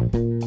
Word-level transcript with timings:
Bye. 0.00 0.39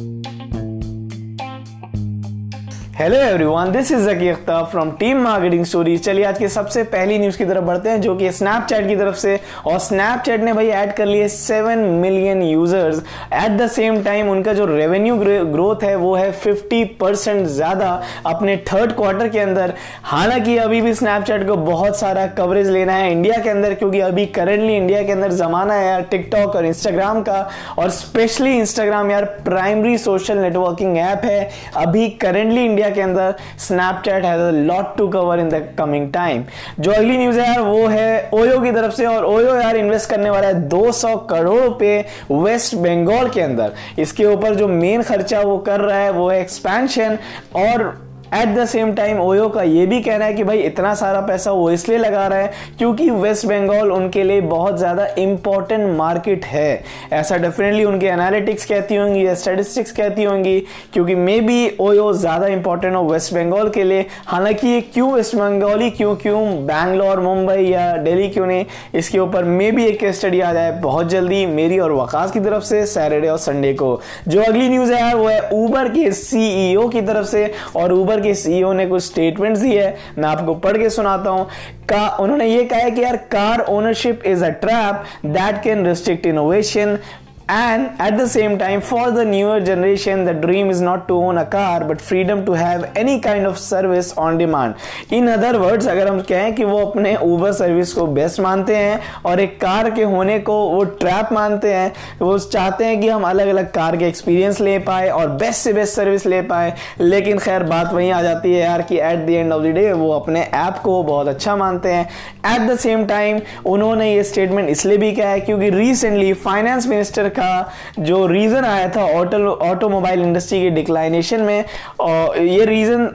Hello 2.94 3.16
everyone 3.18 3.70
this 3.72 3.90
is 3.92 4.08
Zaki 4.08 4.32
from 4.44 4.90
team 4.98 5.20
marketing 5.22 5.64
story 5.64 5.96
चलिए 5.98 6.24
आज 6.24 6.38
के 6.38 6.48
सबसे 6.48 6.82
पहली 6.84 7.18
न्यूज़ 7.18 7.38
की 7.38 7.44
तरफ़ 7.44 7.64
बढ़ते 7.64 7.88
हैं, 7.90 8.00
जो 8.00 8.14
कि 8.16 8.30
स्नैपचैट 8.32 8.86
की 8.88 8.96
तरफ़ 8.96 9.16
से। 9.16 9.38
और 9.66 9.78
स्नैपचैट 9.78 10.40
ने 10.40 10.52
भाई 10.52 10.68
ऐड 10.68 10.92
कर 10.96 11.06
लिए 11.06 11.26
seven 11.28 11.78
million 11.78 12.42
users 12.42 12.98
at 13.34 13.56
the 13.58 13.66
same 13.68 14.02
time 14.02 14.30
उनका 14.30 14.52
जो 14.52 14.66
रेवेन्यू 14.66 15.16
ग्रोथ 15.16 15.82
है, 15.84 15.94
वो 15.96 16.14
है 16.14 16.30
50 16.42 16.84
परसेंट 17.00 17.46
ज़्यादा 17.46 17.88
अपने 18.26 18.56
थर्ड 18.72 18.92
क्वार्टर 18.92 19.28
के 19.28 19.38
अंदर। 19.38 19.72
हालाँकि 20.04 20.56
अभी 20.58 20.80
भी 20.82 20.94
स्नैपचैट 20.94 21.46
को 21.48 21.56
बहुत 21.56 21.98
सारा 22.00 22.26
कवरेज 22.38 22.70
लेना 22.70 22.92
है 22.92 23.10
इंडिया 23.12 23.38
के 23.38 23.50
अंदर, 23.50 23.74
क्योंकि 23.74 24.00
अभी 24.02 24.26
करेंटली 24.28 24.76
इंडिया 24.76 25.02
के 25.02 25.12
अंदर 25.12 25.32
जमाना 25.32 25.74
है 25.74 26.00
टिकटॉक 26.04 26.56
और 26.56 26.66
इंस्टाग्राम 26.66 27.20
का। 27.22 27.48
और 27.78 27.90
स्पेशली 27.90 28.56
इंस्टाग्राम 28.58 29.10
यार 29.10 29.24
प्राइमरी 29.44 29.98
सोशल 29.98 30.38
नेटवर्किंग 30.38 30.96
ऐप 31.00 31.24
है। 31.24 31.50
अभी 31.76 32.08
करेंटली 32.20 32.64
इंडिया 32.64 32.82
के 32.90 33.00
अंदर 33.00 33.34
Snapchat 33.58 34.24
has 34.24 34.54
lot 34.56 34.96
to 34.96 35.08
cover 35.08 35.38
in 35.38 35.48
the 35.48 35.62
coming 35.78 36.12
time 36.12 36.44
जो 36.80 36.92
अगली 36.92 37.16
न्यूज़ 37.18 37.40
है 37.40 37.46
यार, 37.46 37.60
वो 37.60 37.86
है 37.86 38.30
ओयो 38.34 38.60
की 38.60 38.72
तरफ़ 38.72 38.94
से 38.94 39.06
और 39.06 39.24
ओयो 39.24 39.54
यार 39.56 39.76
इन्वेस्ट 39.76 40.10
करने 40.10 40.30
वाला 40.30 40.48
है 40.48 40.68
200 40.68 41.16
करोड़ 41.30 41.60
रुपए 41.62 41.98
वेस्ट 42.30 42.74
बंगाल 42.76 43.28
के 43.28 43.40
अंदर। 43.40 43.72
इसके 43.98 44.24
ऊपर 44.26 44.54
जो 44.54 44.68
मेन 44.68 45.02
खर्चा 45.02 45.40
वो 45.40 45.58
कर 45.58 45.80
रहा 45.80 45.98
है, 45.98 46.10
वो 46.10 46.28
है 46.30 46.40
एक्सपेंशन 46.40 47.18
और 47.56 47.92
at 48.34 48.54
the 48.56 48.64
same 48.66 48.92
time 48.94 49.20
OYO 49.20 49.48
का 49.48 49.62
ये 49.62 49.84
भी 49.86 50.00
कहना 50.02 50.24
है 50.24 50.34
कि 50.34 50.44
भाई, 50.44 50.58
इतना 50.60 50.94
सारा 50.94 51.20
पैसा 51.22 51.50
वो 51.52 51.70
इसलिए 51.70 51.98
लगा 51.98 52.26
रहा 52.26 52.38
है 52.38 52.52
क्योंकि 52.78 53.08
वेस्ट 53.10 53.46
बंगाल 53.46 53.92
उनके 53.92 54.22
लिए 54.22 54.40
बहुत 54.42 54.78
ज़्यादा 54.78 55.06
इंपॉर्टेंट 55.18 55.96
मार्केट 55.96 56.44
है। 56.44 56.82
ऐसा 57.12 57.36
डेफिनेटली 57.36 57.84
उनके 57.84 58.06
एनालिटिक्स 58.06 58.64
कहती 58.66 58.96
होंगी, 58.96 59.26
या 59.26 59.34
स्टेटिस्टिक्स 59.34 59.92
कहती 59.92 60.24
होंगी, 60.24 60.58
क्योंकि 60.92 61.14
मे 61.16 61.40
बी 61.40 61.76
ओयो 61.80 62.12
ज़्यादा 62.14 62.46
इंपॉर्टेंट 62.48 62.94
हो 62.96 63.02
वेस्ट 63.04 63.34
बंगाल 63.34 63.68
के 63.68 63.84
लिए। 63.84 64.06
हालाँकि 64.26 64.68
ये 64.68 64.80
क्यों 64.84 65.12
वेस्ट 65.12 65.36
बंगाल 65.36 65.80
ही, 65.80 65.90
क्यों 65.90 66.14
क्यों 66.16 66.44
बैंगलोर 66.66 67.20
मुंबई 67.20 67.62
या 67.62 67.96
दिल्ली 67.98 68.28
क्यों 68.28 68.46
नहीं, 68.46 68.64
इसके 68.94 69.18
ऊपर 69.18 69.44
मे 69.44 69.70
बी 69.72 69.84
एक 69.84 70.04
स्टडी 70.14 70.40
आ 70.40 70.52
जाए 70.52 70.72
बहुत 70.80 71.08
जल्दी 71.08 71.44
मेरी 71.46 71.78
और 71.78 71.92
वकास 71.92 72.30
की 72.30 72.40
तरफ़ 72.40 72.64
से 72.64 72.84
सैटरडे 72.86 73.28
और 73.28 73.38
संडे 73.38 73.72
को। 73.74 74.00
जो 74.28 74.42
अगली 74.42 74.68
न्यूज़ 74.68 74.92
है 74.92 75.14
वो 75.14 75.28
है 75.28 75.40
ऊबर 75.54 75.88
के 75.88 76.10
सीईओ 76.14 76.88
की 76.88 77.00
तरफ़ 77.02 77.26
से, 77.26 77.50
और 77.76 77.92
ऊबर 77.92 78.20
के 78.24 78.34
सीईओ 78.34 78.72
ने 78.72 78.86
कुछ 78.86 79.02
स्टेटमेंट्स 79.02 79.60
दी 79.60 79.72
है, 79.72 79.96
मैं 80.18 80.28
आपको 80.28 80.54
पढ़ 80.56 80.76
के 80.76 80.90
सुनाता 80.90 81.30
हूँ। 81.30 81.46
का, 81.88 82.08
उन्होंने 82.20 82.46
ये 82.46 82.64
कहा 82.64 82.80
है 82.80 82.90
कि 82.90 83.02
यार 83.02 83.16
car 83.32 83.64
ownership 83.70 84.22
is 84.26 84.44
a 84.44 84.48
trap 84.60 85.04
that 85.26 85.62
can 85.62 85.86
restrict 85.86 86.26
innovation 86.26 86.98
And 87.48 88.00
at 88.00 88.16
the 88.16 88.26
same 88.26 88.58
time, 88.58 88.80
for 88.80 89.10
the 89.10 89.22
newer 89.22 89.60
generation, 89.60 90.24
the 90.24 90.32
dream 90.32 90.70
is 90.70 90.80
not 90.80 91.06
to 91.08 91.14
own 91.14 91.36
a 91.36 91.44
car, 91.44 91.84
but 91.84 92.00
freedom 92.00 92.46
to 92.46 92.52
have 92.52 92.90
any 92.96 93.20
kind 93.20 93.44
of 93.46 93.58
service 93.58 94.12
on 94.14 94.38
demand. 94.38 94.76
In 95.10 95.28
other 95.28 95.60
words, 95.60 95.86
अगर 95.86 96.08
हम 96.08 96.20
कहें 96.22 96.54
कि 96.54 96.64
वो 96.64 96.78
अपने 96.84 97.14
Uber 97.16 97.52
service 97.52 97.92
को 97.92 98.06
best 98.08 98.40
मानते 98.40 98.76
हैं 98.76 99.00
और 99.26 99.40
एक 99.40 99.60
कार 99.60 99.90
के 99.94 100.02
होने 100.04 100.38
को 100.40 100.54
वो 100.68 100.82
ट्रैप 101.02 101.32
मानते 101.32 101.72
हैं 101.74 101.92
वो 102.20 102.38
चाहते 102.38 102.84
हैं 102.84 103.00
कि 103.00 103.08
हम 103.08 103.24
अलग 103.28 103.48
अलग 103.48 103.70
कार 103.72 103.96
के 103.96 104.08
एक्सपीरियंस 104.08 104.60
ले 104.60 104.78
पाए 104.88 105.08
और 105.10 105.28
बेस्ट 105.42 105.60
से 105.64 105.72
बेस्ट 105.72 105.94
सर्विस 105.94 106.26
ले 106.26 106.40
पाए 106.48 106.72
लेकिन 107.00 107.38
खैर 107.38 107.62
बात 107.64 107.92
वहीं 107.92 108.10
आ 108.12 108.22
जाती 108.22 108.52
है 108.52 108.60
यार 108.60 108.82
कि 108.82 109.00
at 109.00 109.26
the 109.26 109.30
end 109.30 109.52
of 109.52 109.62
the 109.62 109.74
day 109.74 109.92
वो 109.92 110.10
अपने 110.12 110.42
ऐप 110.54 110.80
को 110.84 111.02
बहुत 111.02 111.28
अच्छा 111.28 111.56
मानते 111.56 111.92
हैं 111.92 112.08
एट 112.54 112.68
द 112.70 112.78
सेम 112.78 113.04
टाइम 113.06 113.40
उन्होंने 113.66 114.12
ये 114.14 114.24
स्टेटमेंट 114.24 114.68
इसलिए 114.70 114.98
भी 114.98 115.12
कहा 115.12 115.28
है 115.28 115.40
क्योंकि 115.40 115.70
रिसेंटली 115.70 116.32
फाइनेंस 116.48 116.86
मिनिस्टर 116.86 117.32
का 117.34 117.72
जो 118.00 118.26
रीज़न 118.26 118.64
आया 118.64 118.88
था 118.96 119.04
ऑटो 119.12 119.50
ऑटोमोबाइल 119.64 120.22
इंडस्ट्री 120.22 120.62
के 120.62 120.70
डिक्लाइनेशन 120.72 121.40
में, 121.42 121.64
और 122.00 122.38
ये 122.38 122.64
रीज़न 122.66 123.08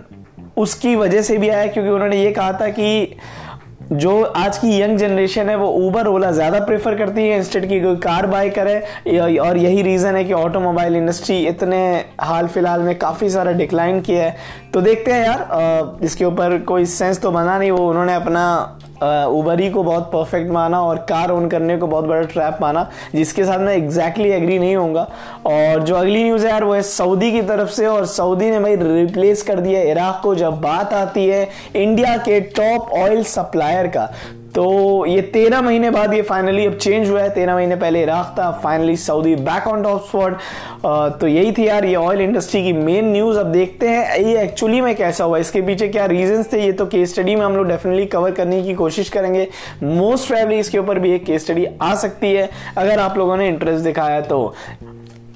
उसकी 0.58 0.96
वजह 0.96 1.22
से 1.22 1.38
भी 1.38 1.50
आया 1.50 1.68
क्योंकि 1.68 1.90
उन्होंने 1.90 2.24
ये 2.24 2.32
कहा 2.32 2.54
था 2.54 2.68
कि 2.70 3.16
जो 3.92 4.22
आज 4.24 4.58
की 4.58 4.80
यंग 4.82 4.98
जनरेशन 4.98 5.50
है 5.50 5.56
वो 5.58 5.68
ऊबर 5.78 6.08
ओला 6.08 6.30
ज़्यादा 6.32 6.60
प्रेफर 6.66 6.96
करती 6.96 7.22
है 7.22 7.38
इंस्टेड 7.38 7.68
की 7.70 7.80
कोई 7.82 7.96
कार 7.98 8.26
बाय 8.28 8.50
करे। 8.50 9.38
और 9.40 9.58
यही 9.58 9.82
रीज़न 9.82 10.16
है 10.16 10.24
कि 10.24 10.34
ऑटोमोबाइल 10.34 10.96
इंडस्ट्री 10.96 11.38
इतने 11.48 11.80
हाल 12.22 12.48
फ़िलहाल 12.48 12.82
में 12.82 12.98
काफ़ी 13.00 13.30
सारा 13.30 13.52
डिक्लाइन 13.54 14.02
किया 14.02 14.24
है। 14.24 14.36
तो 14.74 14.82
देखते 14.82 15.12
हैं 15.12 15.26
यार 15.26 15.98
इसके 16.04 16.26
ऊपर 16.26 16.58
कोई 16.64 16.86
सेंस 16.88 17.22
तो 17.22 17.32
बना 17.32 17.58
नहीं, 17.58 17.72
वो 17.72 17.90
उन्होंने 17.90 18.14
अपना 18.16 18.46
उबर 19.02 19.60
ही 19.60 19.70
को 19.70 19.84
बहुत 19.84 20.10
परफेक्ट 20.14 20.52
माना 20.52 20.82
और 20.82 20.98
कार 21.10 21.32
ओन 21.32 21.48
करने 21.50 21.78
को 21.78 21.88
बहुत 21.88 22.06
बड़ा 22.06 22.22
ट्रैप 22.24 22.58
माना, 22.62 22.90
जिसके 23.16 23.46
साथ 23.46 23.60
मैं 23.60 23.76
एग्जैक्टली 23.76 24.24
exactly 24.24 24.44
एग्री 24.44 24.60
नहीं 24.60 24.76
होऊँगा। 24.76 25.08
और 25.46 25.84
जो 25.84 25.96
अगली 25.96 26.24
न्यूज़ 26.24 26.46
है 26.46 26.52
यार, 26.52 26.64
वो 26.64 26.74
है 26.74 26.82
सऊदी 26.82 27.32
की 27.32 27.42
तरफ़ 27.42 27.70
से 27.70 27.86
और 27.88 28.06
सऊदी 28.06 28.50
ने 28.52 28.60
भाई 28.60 28.76
रिप्लेस 28.76 29.44
कर 29.44 29.60
दिया 29.60 29.82
इराक 29.82 30.20
को। 30.24 30.36
जब 30.36 30.62
बात 30.62 30.94
आती 30.94 31.28
है 31.28 31.48
इंडिया 31.76 32.18
के 32.18 32.40
टॉप 32.40 32.92
ऑयल 32.94 33.24
सप्लायर 33.26 33.88
का 33.88 34.10
तो 34.60 35.06
ये 35.06 35.22
तेरह 35.34 35.62
महीने 35.62 35.90
बाद 35.90 36.14
ये 36.14 36.22
फाइनली 36.22 36.66
अब 36.66 36.74
चेंज 36.76 37.10
हुआ 37.10 37.22
है। 37.22 37.30
तेरह 37.30 37.56
महीने 37.56 37.76
पहले 37.76 38.02
इराक 38.04 38.34
था 38.40 38.50
finally 38.64 38.96
Saudi 38.98 39.36
back 39.38 39.68
on 39.68 39.84
top 39.84 40.02
spot 40.08 40.38
तो 41.20 41.28
यही 41.28 41.52
थी 41.52 41.68
यार, 41.68 41.86
ये 41.86 41.96
ऑयल 41.96 42.22
इंडस्ट्री 42.22 42.64
की 42.64 42.74
मेन 42.74 43.12
न्यूज़ 43.12 43.38
अब 43.40 43.52
देखते 43.52 43.90
हैं, 43.90 44.18
ये 44.18 44.42
एक्चुअली 44.42 44.82
में 44.82 44.96
कैसा 44.96 45.24
हुआ, 45.24 45.38
इसके 45.38 45.62
पीछे 45.62 45.88
क्या 45.88 46.06
रीजंस 46.06 46.52
थे? 46.54 46.62
ये 46.62 46.72
तो 46.72 46.86
केस 46.86 47.14
स्टडी 47.14 47.36
में 47.36 47.46
हम 47.46 47.56
लोग 47.58 47.68
डेफिनेटली 47.68 48.06
कवर 48.08 48.32
करने 48.32 48.62
की 48.64 48.74
कोशिश 48.74 49.10
करेंगे। 49.10 49.48
मोस्ट 49.84 50.28
प्रेबली 50.28 50.60
इसके 50.60 50.78
ऊपर 50.80 51.00
भी 51.00 51.14
एक 51.16 51.26
केस 51.26 51.46
स्टडी 51.46 51.66
आ 51.82 51.94
सकती 51.96 52.34
है। 52.34 52.50
अगर 52.78 53.00
आप 53.00 53.18
लोगों 53.18 53.38
ने 53.38 53.48
इंटरेस्ट 53.48 53.84
दिखाया 53.84 54.22
तो। 54.22 54.54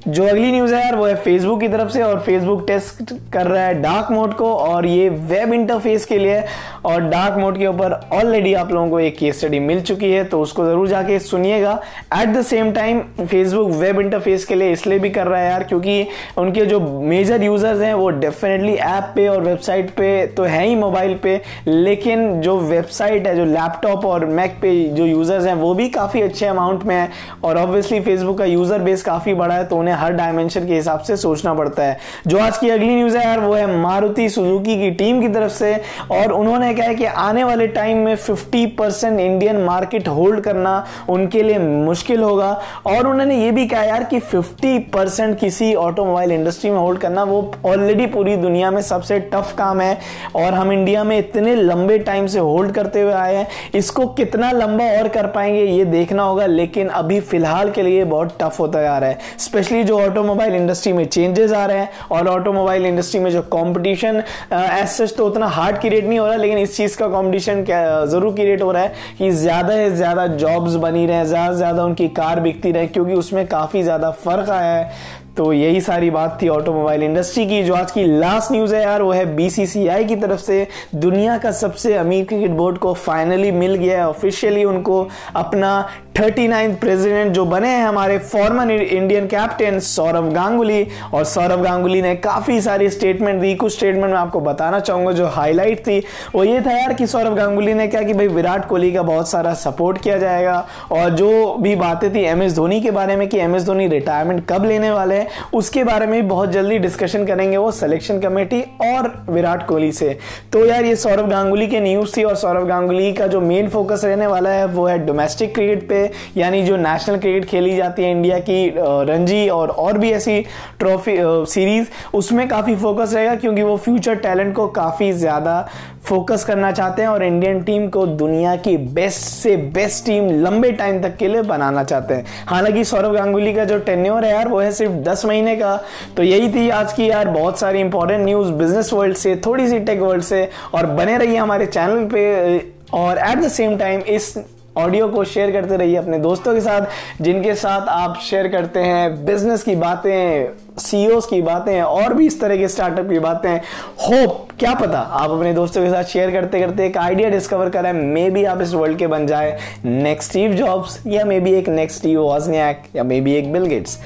जो 0.06 0.24
अगली 0.24 0.52
न्यूज़ 0.52 0.74
है 0.74 0.82
यार, 0.82 0.96
वो 0.96 1.06
है 1.06 1.16
फेसबुक 1.16 1.60
की 1.60 1.68
तरफ़ 1.68 1.90
से 1.90 2.02
और 2.04 2.20
फेसबुक 2.22 2.66
टेस्ट 2.68 3.14
कर 3.34 3.48
रहा 3.48 3.64
है 3.64 3.82
डार्क 3.82 4.08
मोड 4.12 4.34
को 4.38 4.54
और 4.54 4.86
ये 4.86 5.08
वेब 5.10 5.54
इंटरफेस 5.54 6.06
के 6.06 6.18
लिए 6.18 6.44
और 6.86 7.02
डार्क 7.02 7.38
मोड 7.40 7.58
के 7.58 7.68
ऊपर 7.68 7.92
ऑलरेडी 8.14 8.54
आप 8.54 8.72
लोगों 8.72 8.90
को 8.90 9.00
एक 9.00 9.18
केस 9.18 9.40
स्टडी 9.40 9.60
मिल 9.60 9.82
चुकी 9.82 10.10
है 10.12 10.24
तो 10.24 10.42
उसको 10.42 10.66
ज़रूर 10.66 10.88
जाके 10.88 11.20
सुनिएगा। 11.20 11.80
At 12.16 12.30
the 12.30 12.42
same 12.42 12.72
time 12.72 13.00
Facebook 13.22 13.70
web 13.72 14.00
interface 14.02 14.46
के 14.46 14.56
लिए 14.56 14.72
इसलिए 14.72 15.00
भी 15.00 15.10
कर 15.10 15.28
रहा 15.28 15.40
है 15.40 15.50
यार, 15.50 15.64
क्योंकि 15.64 16.08
उनके 16.38 16.66
जो 16.66 16.80
मेजर 16.80 17.44
यूज़र्स 17.44 17.82
हैं, 17.82 17.94
वो 17.94 18.10
डेफिनेटली 18.10 18.74
ऐप 18.74 19.12
पे 19.16 19.28
और 19.28 19.42
वेबसाइट 19.42 19.90
पे 19.92 20.26
तो 20.28 20.44
है 20.44 20.66
ही 20.66 20.76
मोबाइल 20.76 21.16
पे, 21.24 21.40
लेकिन 21.68 22.42
जो 22.42 22.58
वेबसाइट 22.60 23.28
है, 23.28 23.36
जो 23.36 23.46
लैपटॉप 23.46 24.06
और 24.06 24.26
मैक 24.26 24.58
पे 24.62 24.74
जो 24.90 25.06
यूज़र्स 25.06 25.46
हैं, 25.46 25.54
वो 25.56 25.74
भी 25.74 25.90
काफ़ी 25.92 26.22
अच्छे 26.22 26.46
अमाउंट 26.46 26.84
में 26.84 26.96
है 26.96 27.10
और 27.44 27.58
ऑब्वियसली 27.58 28.00
फेसबुक 28.02 28.38
का 28.38 28.46
यूज़र 28.46 28.82
बेस 28.82 29.04
काफ़ी 29.04 29.34
बड़ा 29.36 29.56
है 29.56 29.66
तो 29.66 29.78
उन्हें 29.78 29.92
हर 29.94 30.14
डायमेंशन 30.14 30.68
के 30.68 30.74
हिसाब 30.74 31.00
से 31.00 31.18
सोचना 31.18 31.54
पड़ता 31.54 31.84
है। 31.84 31.98
जो 32.28 32.40
आज 32.40 32.58
की 32.58 32.70
अगली 32.70 32.96
न्यूज़ 32.96 33.18
है 33.18 33.26
यार, 33.26 33.40
वो 33.40 33.54
है 33.54 33.78
मारुति 33.78 34.30
सुजुकी 34.30 34.76
की 34.76 34.92
टीम 34.92 35.22
की 35.22 35.28
तरफ़ 35.28 35.52
से। 35.52 35.82
और 36.12 36.32
उन्होंने 36.32 36.74
कहा 36.74 36.88
है 36.88 36.96
कि 36.96 37.06
आने 37.06 37.44
वाले 37.44 37.68
टाइम 37.68 37.98
में 37.98 38.16
50 38.16 38.66
परसेंट 38.66 39.20
इंडियन 39.20 39.56
मार्केट 39.58 40.08
होल्ड 40.08 40.42
करना 40.42 40.86
उनके 41.10 41.44
लिए 41.44 41.60
मुश्किल 41.60 42.22
होगा। 42.24 42.62
और 42.86 43.08
उन्होंने 43.08 43.44
ये 43.44 43.52
भी 43.52 43.68
कहा 43.68 43.84
यार 43.84 44.04
कि 44.04 44.20
50 44.20 44.80
परसेंट 44.80 45.40
किसी 45.40 45.76
ऑटोमोबाइल 45.76 46.32
इंडस्ट्री 46.32 46.72
में 46.72 46.78
होल्ड 46.78 47.00
करना, 47.00 47.24
वो 47.24 47.56
ऑलरेडी 47.66 48.06
पूरी 48.06 48.36
दुनिया 48.36 48.72
में 48.72 48.82
सबसे 48.82 49.20
टफ 49.20 49.56
काम 49.58 49.82
है। 49.82 50.00
और 50.36 50.54
हम 50.54 50.72
इंडिया 50.72 51.04
में 51.04 51.20
इतने 51.20 51.56
लंबे 51.56 52.00
टाइम 52.00 52.28
से 52.28 52.40
होल्ड 52.40 52.72
करते 52.72 53.02
हुए 53.02 53.14
आए 53.14 53.36
हैं। 53.36 53.48
इसको 53.76 54.08
कितना 54.08 54.52
लंबा 54.52 54.84
और 54.84 55.08
कर 55.08 55.28
पाएँगे, 55.28 55.64
ये 55.64 55.86
देखना 55.86 56.24
होगा। 56.24 56.46
लेकिन 56.46 56.88
अभी 56.88 57.20
फ़िलहाल 57.20 57.72
के 57.72 57.82
लिए 57.82 58.04
बहुत 58.04 58.38
टफ 58.42 58.60
होता 58.60 58.82
जा 58.82 58.98
रहा 58.98 59.10
है। 59.10 59.20
स्पेशली 59.40 59.83
जो 59.84 60.00
ऑटोमोबाइल 60.00 60.56
इंडस्ट्री 60.56 60.94
में 60.94 61.06
चेंजेस 61.06 61.52
आ 61.54 61.66
रहे 61.66 61.78
हैं 61.78 61.90
और 62.12 62.28
ऑटोमोबाइल 62.30 62.86
इंडस्ट्री 62.86 63.20
में 63.20 63.30
जो 63.32 63.42
कॉम्पिटिशन 63.52 64.22
एज 64.54 64.88
सच 64.88 65.16
तो 65.18 65.28
उतना 65.28 65.48
हार्ड 65.48 65.78
क्रिएट 65.78 66.06
नहीं 66.06 66.20
हो 66.20 66.26
रहा, 66.28 66.36
लेकिन 66.36 66.58
इस 66.58 66.76
चीज़ 66.78 66.98
का 66.98 67.08
कॉम्पिटिशन 67.10 67.64
ज़रूर 68.10 68.34
क्रिएट 68.34 68.62
हो 68.62 68.72
रहा 68.72 68.84
है 68.84 68.94
कि 69.18 69.32
ज़्यादा 69.32 69.76
से 69.76 69.90
ज़्यादा 69.92 70.28
जॉब्स 70.28 70.76
बनी 70.78 71.06
रहे, 71.06 71.26
ज़्यादा 71.26 71.52
से 71.52 71.58
ज़्यादा 71.58 71.84
उनकी 71.86 72.08
कार 72.12 72.40
बिकती 72.40 72.72
रहे, 72.72 72.88
क्योंकि 72.88 73.14
उसमें 73.16 73.46
काफ़ी 73.48 73.84
ज़्यादा 73.84 74.12
फ़र्क 74.24 74.50
आया 74.52 74.74
है। 74.74 75.22
तो 75.38 75.52
यही 75.54 75.80
सारी 75.82 76.10
बात 76.12 76.38
थी 76.42 76.48
ऑटोमोबाइल 76.50 77.04
इंडस्ट्री 77.04 77.46
की, 77.48 77.62
जो 77.64 77.74
आज 77.74 77.92
की 77.92 78.04
लास्ट 78.20 78.52
न्यूज़ 78.52 78.74
है 78.76 78.82
यार, 78.82 79.02
वो 79.02 79.12
है 79.12 79.26
बीसीसीआई 79.36 80.06
की 80.06 80.16
तरफ़ 80.16 80.42
से। 80.42 80.68
दुनिया 80.96 81.38
का 81.38 81.52
सबसे 81.54 81.94
अमीर 81.96 82.26
क्रिकेट 82.26 82.52
बोर्ड 82.52 82.78
को 82.78 82.94
फाइनली 82.96 83.52
मिल 83.54 83.74
गया 83.76 83.98
है 83.98 84.08
ऑफिशियली 84.10 84.64
उनको 84.66 85.08
अपना 85.36 85.72
थर्टी 86.20 86.48
प्रेसिडेंट 86.76 87.32
जो 87.34 87.44
बने 87.46 87.68
हैं 87.68 87.86
हमारे 87.86 88.18
former 88.18 88.72
Indian 88.72 89.28
captain 89.28 89.80
Sourav 89.80 90.32
Ganguly. 90.34 90.86
और 91.14 91.24
सौरभ 91.24 91.62
गांगुली 91.64 92.02
ने 92.02 92.16
काफ़ी 92.16 92.60
सारी 92.62 92.90
स्टेटमेंट 92.90 93.40
दी। 93.42 93.54
कुछ 93.56 93.76
स्टेटमेंट 93.76 94.06
मैं 94.06 94.20
आपको 94.20 94.40
बताना 94.40 94.80
चाहूँगा 94.80 95.12
जो 95.12 95.28
हाईलाइट 95.28 95.80
थी। 95.80 96.00
वो 96.36 96.44
ये 96.44 96.62
था 96.62 96.72
यार 96.72 96.94
कि 96.94 97.08
सौरभ 97.08 97.36
गांगुली 97.36 97.74
ने 97.74 97.88
क्या 97.88 98.02
कि 98.02 98.14
भाई 98.14 98.28
विराट 98.28 98.68
कोहली 98.68 98.92
का 98.92 99.02
बहुत 99.04 99.30
सारा 99.30 99.54
सपोर्ट 99.54 100.02
किया 100.02 100.18
जाएगा। 100.18 100.66
और 100.92 101.10
जो 101.10 101.56
भी 101.62 101.76
बातें 101.76 102.14
थी 102.16 102.24
एम 102.24 102.44
एस 102.44 102.56
धोनी 102.56 102.80
के 102.82 102.92
बारे 102.92 103.16
में 103.16 103.28
कि 103.30 103.40
एम 103.40 103.56
एस 103.56 103.66
धोनी 103.66 103.88
रिटायरमेंट 103.88 104.46
कब 104.50 104.66
लेने 104.66 104.92
वाले 104.92 105.16
हैं, 105.16 105.28
उसके 105.54 105.84
बारे 105.84 106.06
में 106.06 106.22
भी 106.22 106.28
बहुत 106.28 106.52
जल्दी 106.52 106.78
डिस्कशन 106.80 107.26
करेंगे 107.26 107.58
वो 107.58 107.72
सिलेक्शन 107.72 108.20
कमेटी 108.20 108.62
और 108.84 109.12
विराट 109.30 109.68
कोहली 109.68 109.92
से। 109.92 110.18
तो 110.54 110.66
यार 110.66 110.86
ये 110.86 110.96
सौरभ 110.96 111.30
गांगुली 111.30 111.68
की 111.68 111.80
न्यूज़ 111.80 112.16
थी 112.18 112.24
और 112.24 112.36
सौरभ 112.36 112.68
गांगुली 112.68 113.12
का 113.14 113.28
जो 113.28 113.42
मेन 113.42 113.70
फोकस 113.70 114.02
रहने 114.06 114.28
वाला 114.28 114.50
है 114.50 114.66
वो 114.68 114.88
है 114.88 114.98
डोमेस्टिक 115.06 115.54
क्रिकेट 115.56 115.88
पे। 115.90 116.02
यानी 116.38 116.62
जो 116.64 116.78
नेशनल 116.78 117.18
क्रिकेट 117.18 117.46
खेली 117.46 117.76
जाती 117.76 118.04
है 118.04 118.12
इंडिया 118.12 118.40
की 118.40 118.68
रणजी 118.78 119.48
और 119.50 119.70
और 119.70 119.98
भी 119.98 120.12
ऐसी 120.12 120.40
ट्रॉफी 120.80 121.18
सीरीज़ 121.52 121.88
उसमें 122.14 122.48
काफ़ी 122.48 122.76
फोकस 122.76 123.14
रहेगा 123.14 123.36
क्योंकि 123.36 123.64
वो 123.64 123.76
फ्यूचर 123.78 124.16
टैलेंट 124.18 124.56
को 124.56 124.68
काफ़ी 124.74 125.12
ज़्यादा 125.14 125.68
फोकस 126.06 126.44
करना 126.46 126.72
चाहते 126.72 127.02
हैं 127.02 127.10
और 127.10 127.24
इंडियन 127.24 127.62
टीम 127.64 127.88
को 127.90 128.06
दुनिया 128.08 128.56
की 128.56 128.76
बेस्ट 128.96 129.22
से 129.22 129.56
बेस्ट 129.74 130.06
टीम 130.06 130.30
लंबे 130.44 130.72
टाइम 130.72 131.02
तक 131.02 131.16
के 131.18 131.28
लिए 131.28 131.42
बनाना 131.42 131.84
चाहते 131.84 132.14
हैं। 132.14 132.26
हालाँकि 132.48 132.84
सौरभ 132.86 133.14
गांगुली 133.14 133.54
का 133.54 133.66
जो 133.66 133.78
टेन्योर 133.80 134.26
है 134.26 134.32
यार, 134.32 134.48
वो 134.48 134.60
है 134.60 134.72
सिर्फ़ 134.72 134.94
दस 135.04 135.26
महीने 135.26 135.56
का। 135.56 135.76
तो 136.18 136.24
यही 136.24 136.50
थी 136.54 136.70
आज 136.72 136.94
की 136.94 137.10
यार 137.10 137.30
बहुत 137.30 137.60
सारी 137.60 137.80
इंपॉर्टेंट 137.80 138.26
न्यूज़ 138.26 138.52
बिज़नेस 138.54 138.92
वर्ल्ड 138.94 139.18
से, 139.18 139.36
थोड़ी 139.46 139.68
सी 139.70 139.80
टेक 139.80 140.00
वर्ल्ड 140.02 140.24
से 140.24 140.48
और 140.74 140.86
बने 140.88 141.18
रहिए 141.18 141.38
हमारे 141.38 141.66
चैनल 141.68 142.06
पे 142.14 142.58
और 142.94 143.18
एट 143.20 143.38
द 143.38 143.48
सेम 143.50 143.78
टाइम 143.78 144.02
इस 144.02 144.34
ऑडियो 144.78 145.08
को 145.08 145.24
शेयर 145.24 145.52
करते 145.52 145.78
रहिए 145.78 145.96
अपने 145.96 146.18
दोस्तों 146.20 146.54
के 146.54 146.62
साथ, 146.62 146.86
जिनके 147.22 147.54
साथ 147.56 147.88
आप 147.90 148.18
शेयर 148.22 148.48
करते 148.48 148.80
हैं 148.80 149.26
बिज़नेस 149.26 149.64
की 149.64 149.76
बातें 149.76 150.80
सीईओ 150.80 151.20
की 151.22 151.42
बातें, 151.42 151.82
और 151.82 152.14
भी 152.14 152.26
इस 152.28 152.40
तरह 152.42 152.58
के 152.58 152.68
स्टार्टअप 152.68 153.10
की 153.10 153.20
बातें। 153.20 153.56
होप 154.02 154.48
क्या 154.60 154.74
पता 154.76 155.00
आप 155.00 155.32
अपने 155.32 155.54
दोस्तों 155.54 155.84
के 155.84 155.90
साथ 155.92 156.04
शेयर 156.06 156.32
करते 156.32 156.60
करते 156.60 156.86
एक 156.86 156.98
आइडिया 156.98 157.30
डिस्कवर 157.30 157.70
करें। 157.70 157.92
मे 157.94 158.30
बी 158.30 158.44
आप 158.46 158.62
इस 158.62 158.74
वर्ल्ड 158.74 158.98
के 158.98 159.08
बन 159.08 159.28
जाए। 159.28 159.58
नेक्स्ट 159.86 160.30
स्टीव 160.30 160.54
जॉब्स 160.56 161.00
या 161.08 161.26
मे 161.26 161.40
बी 161.40 161.54
एक 161.54 161.70
नेक्स्ट 161.70 162.00
स्टीव 162.00 162.22
वॉजनियाक 162.22 162.84
या 162.96 163.04
मे 163.04 163.22
बी 163.22 163.34
एक 163.36 163.52
बिल 163.54 163.66
गेट्स 163.66 163.98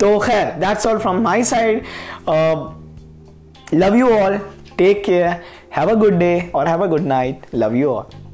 तो 0.00 0.18
खैर 0.18 0.52
that's 0.60 0.86
all 0.86 0.98
from 0.98 1.22
my 1.22 1.44
side 1.44 1.82
love 3.74 3.96
you 3.96 4.10
all 4.18 4.38
take 4.78 5.04
care 5.04 5.26
have 5.76 5.90
a 5.90 5.94
good 5.94 6.18
day 6.18 6.50
और 6.54 6.68
have 6.68 6.84
a 6.84 6.86
good 6.86 7.06
night 7.06 7.46
love 7.54 7.76
you 7.76 7.88
all 7.88 8.25